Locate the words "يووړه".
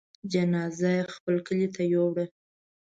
1.93-2.25